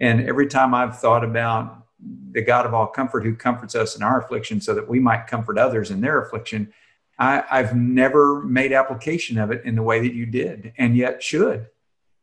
and 0.00 0.26
every 0.26 0.46
time 0.46 0.72
I've 0.72 0.98
thought 0.98 1.24
about 1.24 1.86
the 2.32 2.42
God 2.42 2.64
of 2.64 2.74
all 2.74 2.86
comfort 2.86 3.24
who 3.24 3.34
comforts 3.34 3.74
us 3.74 3.96
in 3.96 4.02
our 4.02 4.20
affliction, 4.20 4.60
so 4.60 4.74
that 4.74 4.88
we 4.88 5.00
might 5.00 5.26
comfort 5.26 5.58
others 5.58 5.90
in 5.90 6.00
their 6.00 6.20
affliction, 6.22 6.72
I, 7.18 7.44
I've 7.50 7.76
never 7.76 8.42
made 8.42 8.72
application 8.72 9.38
of 9.38 9.50
it 9.50 9.64
in 9.64 9.74
the 9.74 9.82
way 9.82 10.00
that 10.00 10.14
you 10.14 10.26
did, 10.26 10.72
and 10.78 10.96
yet 10.96 11.22
should. 11.22 11.66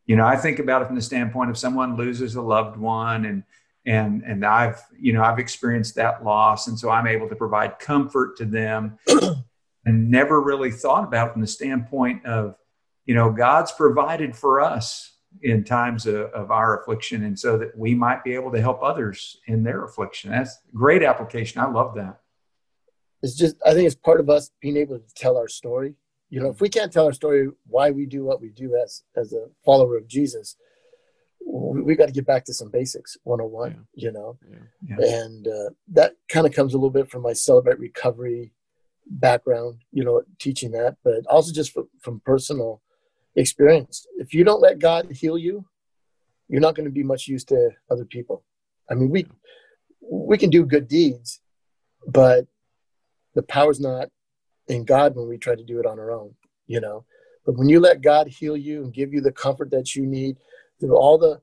You 0.06 0.16
know, 0.16 0.26
I 0.26 0.36
think 0.36 0.58
about 0.58 0.82
it 0.82 0.86
from 0.86 0.96
the 0.96 1.02
standpoint 1.02 1.50
of 1.50 1.58
someone 1.58 1.96
loses 1.96 2.34
a 2.34 2.42
loved 2.42 2.76
one 2.76 3.24
and 3.24 3.44
and 3.86 4.22
and 4.24 4.44
I've 4.44 4.82
you 4.98 5.12
know 5.12 5.22
I've 5.22 5.38
experienced 5.38 5.94
that 5.94 6.24
loss, 6.24 6.66
and 6.68 6.78
so 6.78 6.90
I'm 6.90 7.06
able 7.06 7.28
to 7.28 7.36
provide 7.36 7.78
comfort 7.78 8.36
to 8.38 8.44
them, 8.44 8.98
and 9.84 10.10
never 10.10 10.40
really 10.40 10.70
thought 10.70 11.04
about 11.04 11.28
it 11.28 11.32
from 11.32 11.40
the 11.40 11.46
standpoint 11.46 12.24
of 12.26 12.56
you 13.06 13.14
know 13.14 13.30
God's 13.32 13.72
provided 13.72 14.36
for 14.36 14.60
us 14.60 15.12
in 15.42 15.62
times 15.64 16.06
of, 16.06 16.26
of 16.32 16.50
our 16.50 16.80
affliction, 16.80 17.24
and 17.24 17.38
so 17.38 17.56
that 17.56 17.76
we 17.76 17.94
might 17.94 18.22
be 18.22 18.34
able 18.34 18.52
to 18.52 18.60
help 18.60 18.82
others 18.82 19.38
in 19.46 19.62
their 19.62 19.84
affliction. 19.84 20.30
That's 20.30 20.58
great 20.74 21.02
application. 21.02 21.60
I 21.60 21.70
love 21.70 21.94
that. 21.94 22.20
It's 23.22 23.34
just 23.34 23.56
I 23.64 23.72
think 23.72 23.86
it's 23.86 23.94
part 23.94 24.20
of 24.20 24.28
us 24.28 24.50
being 24.60 24.76
able 24.76 24.98
to 24.98 25.14
tell 25.14 25.38
our 25.38 25.48
story. 25.48 25.94
You 26.30 26.40
know, 26.40 26.50
if 26.50 26.60
we 26.60 26.68
can't 26.68 26.92
tell 26.92 27.06
our 27.06 27.12
story, 27.12 27.48
why 27.66 27.90
we 27.90 28.06
do 28.06 28.24
what 28.24 28.40
we 28.40 28.50
do 28.50 28.76
as 28.82 29.02
as 29.16 29.32
a 29.32 29.46
follower 29.64 29.96
of 29.96 30.06
Jesus, 30.06 30.56
we, 31.46 31.82
we 31.82 31.94
got 31.94 32.06
to 32.06 32.12
get 32.12 32.26
back 32.26 32.44
to 32.44 32.54
some 32.54 32.70
basics 32.70 33.16
101 33.24 33.70
yeah. 33.70 33.76
you 33.94 34.12
know 34.12 34.38
yeah. 34.48 34.96
Yeah. 34.98 35.22
and 35.22 35.48
uh, 35.48 35.70
that 35.88 36.14
kind 36.28 36.46
of 36.46 36.52
comes 36.52 36.74
a 36.74 36.76
little 36.76 36.90
bit 36.90 37.10
from 37.10 37.22
my 37.22 37.32
celebrate 37.32 37.78
recovery 37.78 38.52
background 39.06 39.78
you 39.92 40.04
know 40.04 40.22
teaching 40.38 40.72
that 40.72 40.96
but 41.02 41.26
also 41.28 41.52
just 41.52 41.72
from, 41.72 41.88
from 42.00 42.20
personal 42.24 42.82
experience 43.36 44.06
if 44.18 44.34
you 44.34 44.44
don't 44.44 44.60
let 44.60 44.78
god 44.78 45.10
heal 45.10 45.38
you 45.38 45.64
you're 46.48 46.60
not 46.60 46.74
going 46.74 46.84
to 46.84 46.92
be 46.92 47.02
much 47.02 47.26
use 47.26 47.44
to 47.44 47.70
other 47.90 48.04
people 48.04 48.44
i 48.90 48.94
mean 48.94 49.10
we 49.10 49.26
we 50.00 50.38
can 50.38 50.50
do 50.50 50.64
good 50.64 50.86
deeds 50.86 51.40
but 52.06 52.46
the 53.34 53.42
power's 53.42 53.80
not 53.80 54.08
in 54.70 54.84
god 54.84 55.14
when 55.14 55.28
we 55.28 55.36
try 55.36 55.54
to 55.54 55.64
do 55.64 55.78
it 55.78 55.86
on 55.86 55.98
our 55.98 56.10
own 56.10 56.32
you 56.66 56.80
know 56.80 57.04
but 57.44 57.56
when 57.56 57.68
you 57.68 57.80
let 57.80 58.00
god 58.00 58.26
heal 58.28 58.56
you 58.56 58.82
and 58.82 58.94
give 58.94 59.12
you 59.12 59.20
the 59.20 59.32
comfort 59.32 59.70
that 59.70 59.94
you 59.94 60.06
need 60.06 60.36
through 60.80 60.96
all 60.96 61.18
the 61.18 61.40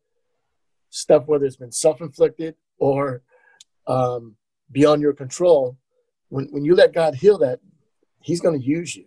stuff, 0.90 1.28
whether 1.28 1.46
it's 1.46 1.56
been 1.56 1.72
self 1.72 2.02
inflicted 2.02 2.56
or 2.78 3.22
um, 3.86 4.36
beyond 4.72 5.02
your 5.02 5.14
control, 5.14 5.78
when, 6.30 6.48
when 6.52 6.66
you 6.66 6.76
let 6.76 6.94
God 6.94 7.16
heal 7.16 7.38
that, 7.40 7.60
He's 8.22 8.42
going 8.42 8.60
to 8.60 8.66
use 8.66 8.96
you 8.96 9.06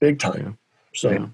big 0.00 0.18
time. 0.18 0.42
Yeah. 0.44 0.52
So, 0.94 1.10
yeah. 1.10 1.26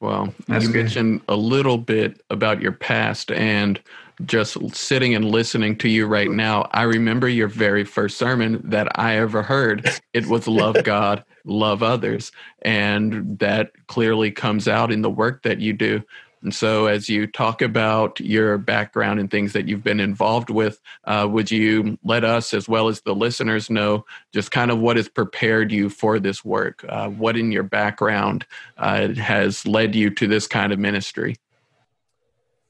well, 0.00 0.32
That's 0.48 0.64
you 0.64 0.72
good. 0.72 0.84
mentioned 0.84 1.20
a 1.28 1.36
little 1.36 1.76
bit 1.76 2.22
about 2.30 2.62
your 2.62 2.72
past 2.72 3.30
and 3.30 3.80
just 4.26 4.56
sitting 4.74 5.14
and 5.14 5.24
listening 5.24 5.76
to 5.78 5.88
you 5.88 6.06
right 6.06 6.30
now. 6.30 6.68
I 6.72 6.82
remember 6.82 7.28
your 7.28 7.48
very 7.48 7.84
first 7.84 8.18
sermon 8.18 8.60
that 8.64 8.98
I 8.98 9.16
ever 9.16 9.42
heard. 9.42 9.88
It 10.12 10.26
was 10.26 10.46
love 10.46 10.76
God, 10.84 11.24
love 11.44 11.82
others. 11.82 12.32
And 12.62 13.38
that 13.38 13.72
clearly 13.86 14.30
comes 14.30 14.68
out 14.68 14.92
in 14.92 15.02
the 15.02 15.10
work 15.10 15.42
that 15.42 15.60
you 15.60 15.72
do. 15.72 16.02
And 16.42 16.54
so, 16.54 16.86
as 16.86 17.08
you 17.08 17.26
talk 17.26 17.60
about 17.60 18.18
your 18.18 18.56
background 18.56 19.20
and 19.20 19.30
things 19.30 19.52
that 19.52 19.68
you've 19.68 19.84
been 19.84 20.00
involved 20.00 20.48
with, 20.48 20.80
uh, 21.04 21.28
would 21.30 21.50
you 21.50 21.98
let 22.02 22.24
us, 22.24 22.54
as 22.54 22.66
well 22.66 22.88
as 22.88 23.02
the 23.02 23.14
listeners, 23.14 23.68
know 23.68 24.06
just 24.32 24.50
kind 24.50 24.70
of 24.70 24.78
what 24.78 24.96
has 24.96 25.08
prepared 25.08 25.70
you 25.70 25.90
for 25.90 26.18
this 26.18 26.42
work? 26.42 26.82
Uh, 26.88 27.10
what 27.10 27.36
in 27.36 27.52
your 27.52 27.62
background 27.62 28.46
uh, 28.78 29.08
has 29.08 29.66
led 29.66 29.94
you 29.94 30.08
to 30.08 30.26
this 30.26 30.46
kind 30.46 30.72
of 30.72 30.78
ministry? 30.78 31.36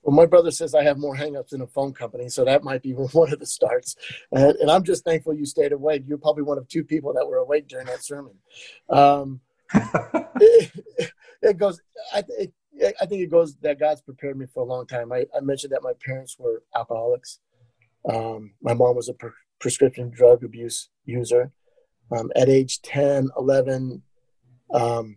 Well, 0.03 0.17
my 0.17 0.27
brother 0.27 0.51
says 0.51 0.75
I 0.75 0.83
have 0.85 0.99
more 0.99 1.17
hangups 1.17 1.53
in 1.53 1.61
a 1.61 1.67
phone 1.67 1.93
company, 1.93 2.29
so 2.29 2.45
that 2.45 2.65
might 2.65 2.83
be 2.83 2.93
one 3.13 3.33
of 3.33 3.39
the 3.39 3.47
starts. 3.47 3.97
And, 4.33 4.57
and 4.57 4.71
I'm 4.71 4.85
just 4.85 5.05
thankful 5.05 5.35
you 5.35 5.47
stayed 5.47 5.73
awake. 5.73 6.05
You're 6.07 6.19
probably 6.19 6.43
one 6.43 6.59
of 6.59 6.69
two 6.69 6.85
people 6.85 7.13
that 7.15 7.27
were 7.27 7.39
awake 7.39 7.69
during 7.69 7.87
that 7.87 8.05
sermon. 8.05 8.35
Um, 8.89 9.41
it, 9.75 10.73
it, 11.43 11.59
goes. 11.59 11.81
I, 12.13 12.25
it, 12.29 12.53
I 13.01 13.07
think 13.07 13.23
it 13.23 13.31
goes 13.31 13.57
that 13.57 13.79
God's 13.79 14.01
prepared 14.01 14.39
me 14.39 14.47
for 14.53 14.63
a 14.63 14.67
long 14.67 14.87
time. 14.87 15.13
I, 15.13 15.27
I 15.37 15.41
mentioned 15.41 15.73
that 15.73 15.83
my 15.83 15.93
parents 16.05 16.37
were 16.39 16.63
alcoholics. 16.75 17.41
Um, 18.09 18.53
my 18.63 18.75
mom 18.75 18.97
was 18.97 19.09
a 19.09 19.15
pre- 19.15 19.31
prescription 19.59 20.11
drug 20.11 20.43
abuse 20.43 20.89
user. 21.05 21.53
Um, 22.11 22.33
at 22.35 22.49
age 22.49 22.83
10, 22.83 23.29
11, 23.37 24.03
um, 24.75 25.17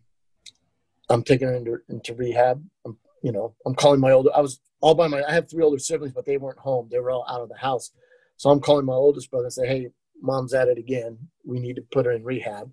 I'm 1.09 1.23
taking 1.23 1.47
her 1.47 1.55
into, 1.55 1.79
into 1.89 2.13
rehab. 2.13 2.63
I'm, 2.85 2.97
you 3.23 3.31
know, 3.31 3.55
I'm 3.65 3.73
calling 3.73 3.99
my 3.99 4.11
older, 4.11 4.29
I 4.35 4.41
was 4.41 4.59
all 4.83 4.95
by 4.95 5.07
my, 5.07 5.23
I 5.23 5.31
have 5.31 5.49
three 5.49 5.63
older 5.63 5.79
siblings, 5.79 6.13
but 6.13 6.25
they 6.25 6.35
weren't 6.35 6.59
home. 6.59 6.89
They 6.91 6.99
were 6.99 7.09
all 7.09 7.25
out 7.29 7.39
of 7.39 7.47
the 7.47 7.55
house. 7.55 7.91
So 8.35 8.49
I'm 8.49 8.59
calling 8.59 8.85
my 8.85 8.91
oldest 8.91 9.31
brother 9.31 9.45
and 9.45 9.53
say, 9.53 9.65
Hey, 9.65 9.87
mom's 10.21 10.53
at 10.53 10.67
it 10.67 10.77
again. 10.77 11.17
We 11.45 11.61
need 11.61 11.77
to 11.77 11.85
put 11.93 12.05
her 12.05 12.11
in 12.11 12.25
rehab. 12.25 12.69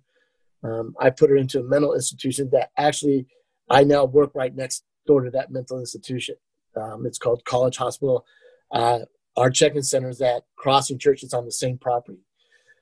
Um, 0.61 0.93
I 0.99 1.09
put 1.09 1.29
her 1.29 1.37
into 1.37 1.61
a 1.61 1.63
mental 1.63 1.93
institution 1.93 2.49
that 2.51 2.71
actually 2.77 3.27
I 3.69 3.85
now 3.85 4.03
work 4.03 4.31
right 4.35 4.53
next 4.53 4.83
door 5.07 5.21
to 5.21 5.31
that 5.31 5.51
mental 5.51 5.79
institution. 5.79 6.35
Um, 6.75 7.05
it's 7.05 7.17
called 7.17 7.45
College 7.45 7.77
Hospital. 7.77 8.25
Uh, 8.73 8.99
our 9.37 9.49
check-in 9.49 9.81
center 9.81 10.09
is 10.09 10.21
at 10.21 10.43
Crossing 10.57 10.99
Church. 10.99 11.23
It's 11.23 11.33
on 11.33 11.45
the 11.45 11.51
same 11.51 11.77
property. 11.77 12.19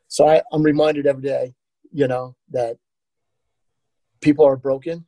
So 0.07 0.27
I, 0.27 0.41
I'm 0.51 0.63
reminded 0.63 1.05
every 1.05 1.21
day, 1.21 1.53
you 1.93 2.07
know, 2.07 2.35
that 2.49 2.77
people 4.21 4.43
are 4.45 4.57
broken, 4.57 5.05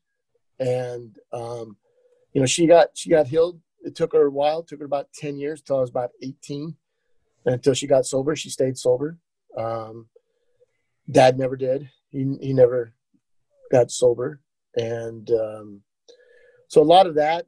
and 0.59 1.17
um, 1.33 1.77
you 2.33 2.41
know, 2.41 2.45
she 2.45 2.67
got 2.67 2.89
she 2.93 3.09
got 3.09 3.25
healed. 3.25 3.59
It 3.83 3.95
took 3.95 4.13
her 4.13 4.27
a 4.27 4.31
while. 4.31 4.59
It 4.59 4.67
took 4.67 4.79
her 4.79 4.85
about 4.85 5.13
ten 5.13 5.37
years 5.37 5.61
till 5.61 5.77
I 5.77 5.81
was 5.81 5.89
about 5.89 6.11
18, 6.21 6.75
and 7.45 7.55
until 7.55 7.73
she 7.73 7.87
got 7.87 8.05
sober. 8.05 8.35
She 8.35 8.49
stayed 8.49 8.77
sober. 8.77 9.17
Um, 9.57 10.07
Dad 11.09 11.37
never 11.37 11.55
did. 11.55 11.89
He 12.09 12.35
he 12.41 12.53
never 12.53 12.93
got 13.71 13.91
sober, 13.91 14.39
and 14.75 15.29
um, 15.31 15.81
so 16.71 16.81
a 16.81 16.83
lot 16.83 17.05
of 17.05 17.15
that, 17.15 17.47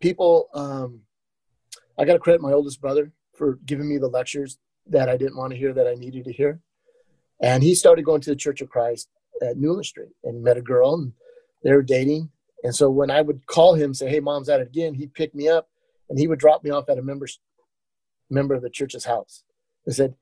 people, 0.00 0.48
um, 0.54 1.00
I 1.98 2.04
got 2.04 2.12
to 2.12 2.20
credit 2.20 2.40
my 2.40 2.52
oldest 2.52 2.80
brother 2.80 3.12
for 3.34 3.58
giving 3.66 3.88
me 3.88 3.98
the 3.98 4.06
lectures 4.06 4.58
that 4.86 5.08
I 5.08 5.16
didn't 5.16 5.36
want 5.36 5.52
to 5.52 5.58
hear 5.58 5.72
that 5.72 5.88
I 5.88 5.94
needed 5.94 6.24
to 6.26 6.32
hear. 6.32 6.60
And 7.42 7.60
he 7.62 7.74
started 7.74 8.04
going 8.04 8.20
to 8.20 8.30
the 8.30 8.36
Church 8.36 8.60
of 8.60 8.68
Christ 8.68 9.08
at 9.42 9.56
Newland 9.56 9.86
Street 9.86 10.12
and 10.22 10.42
met 10.42 10.56
a 10.56 10.62
girl 10.62 10.94
and 10.94 11.12
they 11.64 11.72
were 11.72 11.82
dating. 11.82 12.30
And 12.64 12.74
so 12.74 12.90
when 12.90 13.10
I 13.10 13.20
would 13.20 13.46
call 13.46 13.74
him, 13.74 13.94
say, 13.94 14.08
Hey, 14.08 14.20
mom's 14.20 14.48
at 14.48 14.60
it 14.60 14.68
again, 14.68 14.94
he'd 14.94 15.14
pick 15.14 15.34
me 15.34 15.48
up 15.48 15.68
and 16.08 16.18
he 16.18 16.26
would 16.26 16.38
drop 16.38 16.64
me 16.64 16.70
off 16.70 16.88
at 16.88 16.98
a 16.98 17.02
member's 17.02 17.40
member 18.30 18.54
of 18.54 18.62
the 18.62 18.70
church's 18.70 19.04
house 19.04 19.44
and 19.86 19.94
said, 19.94 20.14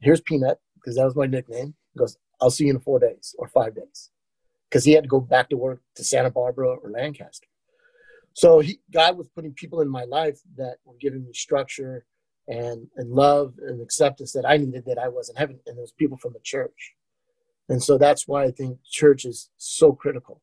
Here's 0.00 0.20
Peanut, 0.20 0.58
because 0.74 0.96
that 0.96 1.04
was 1.04 1.16
my 1.16 1.26
nickname. 1.26 1.74
He 1.92 1.98
goes, 1.98 2.16
I'll 2.40 2.50
see 2.50 2.64
you 2.64 2.70
in 2.70 2.80
four 2.80 2.98
days 2.98 3.34
or 3.38 3.48
five 3.48 3.74
days 3.74 4.10
because 4.68 4.84
he 4.84 4.92
had 4.92 5.04
to 5.04 5.08
go 5.08 5.20
back 5.20 5.48
to 5.50 5.56
work 5.56 5.80
to 5.94 6.04
Santa 6.04 6.30
Barbara 6.30 6.68
or 6.68 6.90
Lancaster. 6.90 7.46
So 8.34 8.60
he, 8.60 8.80
God 8.92 9.16
was 9.16 9.28
putting 9.28 9.54
people 9.54 9.80
in 9.80 9.88
my 9.88 10.04
life 10.04 10.38
that 10.56 10.76
were 10.84 10.96
giving 11.00 11.24
me 11.24 11.32
structure 11.32 12.04
and, 12.46 12.86
and 12.96 13.10
love 13.10 13.54
and 13.62 13.80
acceptance 13.80 14.32
that 14.32 14.46
I 14.46 14.58
needed 14.58 14.84
that 14.86 14.98
I 14.98 15.08
wasn't 15.08 15.38
having. 15.38 15.58
And 15.66 15.78
those 15.78 15.92
people 15.92 16.18
from 16.18 16.34
the 16.34 16.40
church. 16.42 16.92
And 17.68 17.82
so 17.82 17.96
that's 17.98 18.28
why 18.28 18.44
I 18.44 18.50
think 18.50 18.78
church 18.84 19.24
is 19.24 19.48
so 19.56 19.92
critical. 19.92 20.42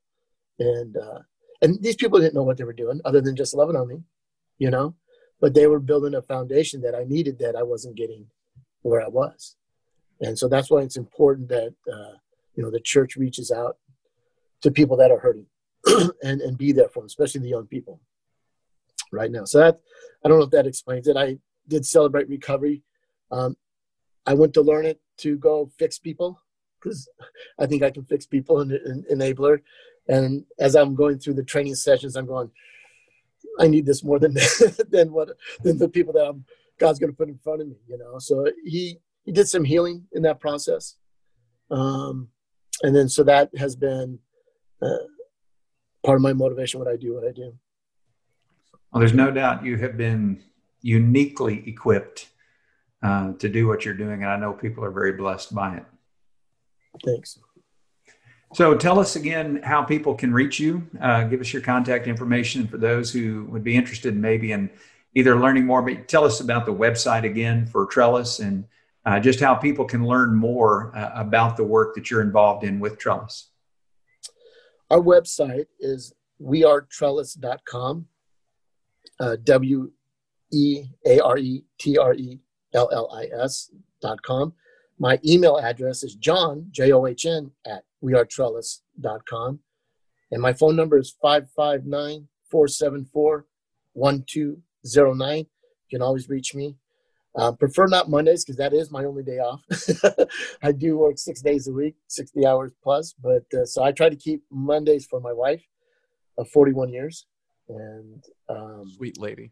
And, 0.59 0.97
uh, 0.97 1.19
and 1.61 1.81
these 1.81 1.95
people 1.95 2.19
didn't 2.19 2.35
know 2.35 2.43
what 2.43 2.57
they 2.57 2.63
were 2.63 2.73
doing 2.73 3.01
other 3.05 3.21
than 3.21 3.35
just 3.35 3.55
loving 3.55 3.75
on 3.75 3.87
me, 3.87 4.03
you 4.57 4.69
know, 4.69 4.95
but 5.39 5.53
they 5.53 5.67
were 5.67 5.79
building 5.79 6.15
a 6.15 6.21
foundation 6.21 6.81
that 6.81 6.95
I 6.95 7.03
needed 7.03 7.39
that 7.39 7.55
I 7.55 7.63
wasn't 7.63 7.95
getting 7.95 8.27
where 8.81 9.01
I 9.01 9.07
was. 9.07 9.55
And 10.21 10.37
so 10.37 10.47
that's 10.47 10.69
why 10.69 10.81
it's 10.81 10.97
important 10.97 11.49
that, 11.49 11.73
uh, 11.91 12.17
you 12.55 12.63
know, 12.63 12.71
the 12.71 12.79
church 12.79 13.15
reaches 13.15 13.51
out 13.51 13.77
to 14.61 14.71
people 14.71 14.97
that 14.97 15.11
are 15.11 15.19
hurting 15.19 15.47
and, 16.23 16.41
and 16.41 16.57
be 16.57 16.71
there 16.71 16.89
for 16.89 17.01
them, 17.01 17.07
especially 17.07 17.41
the 17.41 17.49
young 17.49 17.67
people 17.67 17.99
right 19.11 19.31
now. 19.31 19.45
So 19.45 19.59
that, 19.59 19.79
I 20.23 20.29
don't 20.29 20.39
know 20.39 20.45
if 20.45 20.51
that 20.51 20.67
explains 20.67 21.07
it. 21.07 21.17
I 21.17 21.37
did 21.67 21.85
celebrate 21.85 22.29
recovery. 22.29 22.83
Um, 23.31 23.55
I 24.25 24.33
went 24.33 24.53
to 24.53 24.61
learn 24.61 24.85
it 24.85 24.99
to 25.19 25.37
go 25.37 25.69
fix 25.77 25.99
people 25.99 26.41
because 26.79 27.07
I 27.59 27.65
think 27.65 27.83
I 27.83 27.91
can 27.91 28.05
fix 28.05 28.25
people 28.25 28.61
and, 28.61 28.71
and 28.71 29.05
enabler. 29.07 29.59
And 30.07 30.45
as 30.59 30.75
I'm 30.75 30.95
going 30.95 31.19
through 31.19 31.35
the 31.35 31.43
training 31.43 31.75
sessions, 31.75 32.15
I'm 32.15 32.25
going, 32.25 32.51
I 33.59 33.67
need 33.67 33.85
this 33.85 34.03
more 34.03 34.19
than 34.19 34.33
than 34.89 35.11
what 35.11 35.29
than 35.63 35.77
the 35.77 35.89
people 35.89 36.13
that 36.13 36.25
I'm, 36.25 36.45
God's 36.79 36.99
going 36.99 37.11
to 37.11 37.15
put 37.15 37.29
in 37.29 37.37
front 37.37 37.61
of 37.61 37.67
me, 37.67 37.75
you 37.87 37.97
know. 37.97 38.19
So 38.19 38.45
he 38.63 38.97
he 39.23 39.31
did 39.31 39.47
some 39.47 39.63
healing 39.63 40.05
in 40.11 40.23
that 40.23 40.39
process, 40.39 40.95
um, 41.71 42.29
and 42.81 42.95
then 42.95 43.07
so 43.07 43.23
that 43.23 43.55
has 43.57 43.75
been 43.75 44.19
uh, 44.81 45.07
part 46.03 46.17
of 46.17 46.21
my 46.21 46.33
motivation 46.33 46.79
what 46.79 46.89
I 46.89 46.97
do 46.97 47.13
what 47.13 47.27
I 47.27 47.31
do. 47.31 47.53
Well, 48.91 48.99
there's 48.99 49.13
no 49.13 49.31
doubt 49.31 49.65
you 49.65 49.77
have 49.77 49.97
been 49.97 50.43
uniquely 50.81 51.63
equipped 51.67 52.29
uh, 53.01 53.33
to 53.33 53.49
do 53.49 53.67
what 53.67 53.85
you're 53.85 53.93
doing, 53.93 54.23
and 54.23 54.31
I 54.31 54.37
know 54.37 54.53
people 54.53 54.83
are 54.83 54.91
very 54.91 55.13
blessed 55.13 55.53
by 55.53 55.77
it. 55.77 55.85
Thanks. 57.03 57.39
So 58.53 58.75
tell 58.75 58.99
us 58.99 59.15
again 59.15 59.61
how 59.63 59.81
people 59.81 60.13
can 60.13 60.31
reach 60.31 60.59
you. 60.59 60.87
Uh, 61.01 61.23
give 61.23 61.41
us 61.41 61.51
your 61.51 61.61
contact 61.63 62.07
information 62.07 62.67
for 62.67 62.77
those 62.77 63.11
who 63.11 63.45
would 63.45 63.63
be 63.63 63.75
interested 63.75 64.15
maybe 64.15 64.51
in 64.51 64.69
either 65.15 65.39
learning 65.39 65.65
more, 65.65 65.81
but 65.81 66.07
tell 66.07 66.23
us 66.23 66.39
about 66.39 66.65
the 66.65 66.73
website 66.73 67.23
again 67.23 67.65
for 67.65 67.87
Trellis 67.87 68.39
and 68.39 68.65
uh, 69.05 69.19
just 69.19 69.39
how 69.39 69.55
people 69.55 69.85
can 69.85 70.05
learn 70.05 70.35
more 70.35 70.95
uh, 70.95 71.11
about 71.15 71.57
the 71.57 71.63
work 71.63 71.95
that 71.95 72.11
you're 72.11 72.21
involved 72.21 72.63
in 72.63 72.79
with 72.79 72.99
Trellis. 72.99 73.49
Our 74.91 74.99
website 74.99 75.65
is 75.79 76.13
wearetrellis.com, 76.39 78.05
uh, 79.19 79.35
W 79.43 79.91
E 80.51 80.83
A 81.07 81.19
R 81.19 81.37
E 81.37 81.63
T 81.79 81.97
R 81.97 82.13
E 82.13 82.39
L 82.73 82.89
L 82.91 83.11
I 83.11 83.25
S.com. 83.43 84.53
My 84.99 85.19
email 85.25 85.57
address 85.57 86.03
is 86.03 86.15
john, 86.15 86.67
J 86.71 86.91
O 86.91 87.05
H 87.05 87.25
N, 87.25 87.51
at 87.65 87.83
wearetrellis.com. 88.03 89.59
And 90.31 90.41
my 90.41 90.53
phone 90.53 90.75
number 90.75 90.97
is 90.97 91.15
559 91.21 92.27
474 92.49 93.45
1209. 93.93 95.37
You 95.37 95.45
can 95.89 96.01
always 96.01 96.29
reach 96.29 96.55
me. 96.55 96.75
Uh, 97.35 97.51
prefer 97.51 97.87
not 97.87 98.09
Mondays 98.09 98.43
because 98.43 98.57
that 98.57 98.73
is 98.73 98.91
my 98.91 99.05
only 99.05 99.23
day 99.23 99.39
off. 99.39 99.61
I 100.63 100.71
do 100.71 100.97
work 100.97 101.17
six 101.17 101.41
days 101.41 101.67
a 101.67 101.73
week, 101.73 101.95
60 102.07 102.45
hours 102.45 102.71
plus. 102.83 103.13
But 103.13 103.45
uh, 103.53 103.65
so 103.65 103.83
I 103.83 103.91
try 103.91 104.09
to 104.09 104.15
keep 104.15 104.43
Mondays 104.51 105.05
for 105.05 105.19
my 105.19 105.33
wife 105.33 105.63
of 106.37 106.47
41 106.49 106.89
years. 106.89 107.25
And 107.69 108.23
um, 108.49 108.91
sweet 108.95 109.19
lady. 109.19 109.51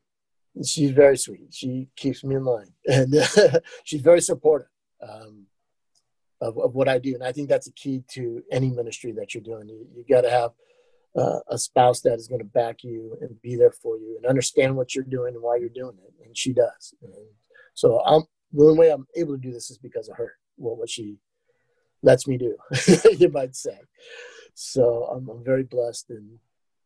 She's 0.66 0.92
very 0.92 1.18
sweet. 1.18 1.48
She 1.52 1.88
keeps 1.96 2.24
me 2.24 2.36
in 2.36 2.44
line. 2.44 2.74
And 2.86 3.16
she's 3.84 4.02
very 4.02 4.22
supportive. 4.22 4.68
Um, 5.02 5.48
of, 6.42 6.58
of 6.58 6.74
what 6.74 6.90
I 6.90 6.98
do. 6.98 7.14
And 7.14 7.24
I 7.24 7.32
think 7.32 7.48
that's 7.48 7.68
a 7.68 7.74
key 7.74 8.04
to 8.10 8.44
any 8.52 8.70
ministry 8.70 9.12
that 9.14 9.34
you're 9.34 9.44
doing. 9.44 9.70
You, 9.70 9.88
you 9.96 10.04
got 10.10 10.22
to 10.22 10.30
have 10.30 10.52
uh, 11.16 11.40
a 11.50 11.58
spouse 11.58 12.02
that 12.02 12.16
is 12.16 12.28
going 12.28 12.40
to 12.40 12.46
back 12.46 12.84
you 12.84 13.18
and 13.22 13.42
be 13.42 13.56
there 13.56 13.72
for 13.72 13.98
you 13.98 14.18
and 14.18 14.26
understand 14.26 14.76
what 14.76 14.96
you're 14.96 15.04
doing 15.04 15.36
and 15.36 15.44
why 15.44 15.58
you're 15.58 15.70
doing 15.70 15.98
it. 16.04 16.26
And 16.26 16.36
she 16.36 16.54
does. 16.54 16.94
And 17.04 17.14
so 17.74 18.02
I'm, 18.06 18.24
the 18.54 18.64
only 18.64 18.80
way 18.80 18.90
I'm 18.90 19.08
able 19.16 19.36
to 19.36 19.42
do 19.42 19.52
this 19.52 19.70
is 19.70 19.78
because 19.78 20.10
of 20.10 20.18
her. 20.18 20.34
What 20.58 20.90
she 20.90 21.18
lets 22.04 22.28
me 22.28 22.38
do, 22.38 22.56
you 23.18 23.30
might 23.30 23.56
say. 23.56 23.80
So 24.54 25.06
I'm, 25.06 25.28
I'm 25.30 25.44
very 25.44 25.64
blessed 25.64 26.12
in, 26.12 26.38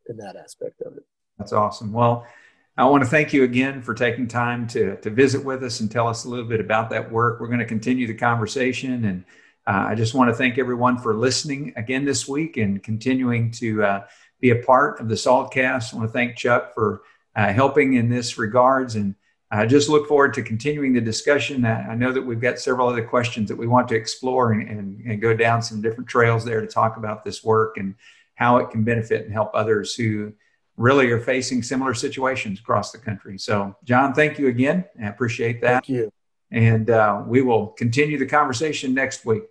in 0.08 0.18
that 0.18 0.36
aspect 0.38 0.82
of 0.82 0.96
it. 0.96 1.04
That's 1.38 1.52
awesome. 1.52 1.92
Well, 1.92 2.26
I 2.78 2.86
want 2.86 3.04
to 3.04 3.10
thank 3.10 3.32
you 3.32 3.44
again 3.44 3.82
for 3.82 3.94
taking 3.94 4.28
time 4.28 4.68
to, 4.68 4.98
to 4.98 5.10
visit 5.10 5.44
with 5.44 5.64
us 5.64 5.80
and 5.80 5.90
tell 5.90 6.08
us 6.10 6.26
a 6.26 6.30
little 6.30 6.46
bit 6.46 6.60
about 6.60 6.90
that 6.90 7.10
work. 7.10 7.40
We're 7.40 7.48
going 7.48 7.60
to 7.60 7.66
continue 7.66 8.06
the 8.06 8.14
conversation 8.14 9.06
and 9.06 9.24
uh, 9.68 9.88
I 9.90 9.96
just 9.96 10.14
want 10.14 10.30
to 10.30 10.36
thank 10.36 10.58
everyone 10.58 11.00
for 11.00 11.16
listening 11.16 11.74
again 11.76 12.06
this 12.06 12.28
week 12.28 12.58
and 12.58 12.84
continuing 12.84 13.50
to 13.52 13.84
uh, 13.84 14.06
be 14.40 14.52
a 14.52 14.58
part 14.58 15.00
of 15.00 15.10
the 15.10 15.16
Saltcast. 15.16 15.94
I 15.94 15.98
want 15.98 16.08
to 16.08 16.14
thank 16.14 16.38
Chuck 16.38 16.74
for 16.74 17.02
uh, 17.36 17.52
helping 17.52 17.94
in 17.94 18.08
this 18.08 18.38
regards, 18.38 18.96
and 18.96 19.16
I 19.50 19.66
just 19.66 19.90
look 19.90 20.08
forward 20.08 20.36
to 20.36 20.44
continuing 20.44 20.94
the 20.94 21.02
discussion. 21.02 21.66
I 21.66 21.96
know 21.96 22.12
that 22.12 22.22
we've 22.22 22.40
got 22.40 22.60
several 22.60 22.88
other 22.88 23.04
questions 23.04 23.50
that 23.50 23.56
we 23.56 23.66
want 23.66 23.88
to 23.88 23.96
explore 23.96 24.52
and, 24.52 24.70
and, 24.70 25.02
and 25.02 25.22
go 25.22 25.36
down 25.36 25.64
some 25.64 25.82
different 25.82 26.10
trails 26.10 26.46
there 26.46 26.62
to 26.62 26.68
talk 26.68 26.98
about 26.98 27.26
this 27.26 27.44
work 27.44 27.78
and 27.78 27.96
how 28.36 28.58
it 28.58 28.70
can 28.70 28.84
benefit 28.84 29.24
and 29.24 29.34
help 29.34 29.50
others 29.54 29.96
who 29.96 30.32
really 30.78 31.10
are 31.12 31.20
facing 31.20 31.64
similar 31.64 31.94
situations 31.94 32.60
across 32.60 32.92
the 32.92 32.98
country. 32.98 33.38
So, 33.38 33.76
John, 33.84 34.14
thank 34.14 34.38
you 34.38 34.48
again. 34.48 34.86
I 35.02 35.08
appreciate 35.08 35.62
that. 35.62 35.86
Thank 35.86 35.90
you. 35.90 36.12
And 36.52 36.90
uh, 36.90 37.24
we 37.26 37.42
will 37.42 37.68
continue 37.68 38.18
the 38.18 38.26
conversation 38.26 38.94
next 38.94 39.26
week. 39.26 39.44